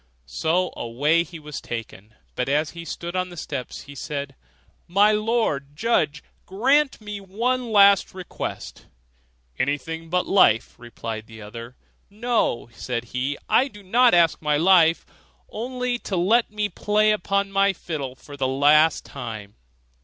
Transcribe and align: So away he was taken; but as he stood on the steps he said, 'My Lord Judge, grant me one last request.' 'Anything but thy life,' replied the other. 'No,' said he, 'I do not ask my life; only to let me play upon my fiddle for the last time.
So 0.25 0.73
away 0.75 1.23
he 1.23 1.37
was 1.37 1.61
taken; 1.61 2.15
but 2.33 2.49
as 2.49 2.71
he 2.71 2.85
stood 2.85 3.15
on 3.15 3.29
the 3.29 3.37
steps 3.37 3.81
he 3.81 3.93
said, 3.93 4.33
'My 4.87 5.11
Lord 5.11 5.75
Judge, 5.75 6.23
grant 6.47 6.99
me 6.99 7.19
one 7.21 7.71
last 7.71 8.15
request.' 8.15 8.87
'Anything 9.59 10.09
but 10.09 10.23
thy 10.23 10.29
life,' 10.31 10.75
replied 10.79 11.27
the 11.27 11.43
other. 11.43 11.75
'No,' 12.09 12.67
said 12.73 13.03
he, 13.13 13.37
'I 13.47 13.67
do 13.67 13.83
not 13.83 14.15
ask 14.15 14.41
my 14.41 14.57
life; 14.57 15.05
only 15.51 15.99
to 15.99 16.17
let 16.17 16.49
me 16.49 16.67
play 16.67 17.11
upon 17.11 17.51
my 17.51 17.71
fiddle 17.71 18.15
for 18.15 18.35
the 18.35 18.47
last 18.47 19.05
time. 19.05 19.53